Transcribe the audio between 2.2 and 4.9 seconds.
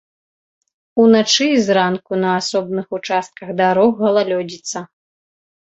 на асобных участках дарог галалёдзіца.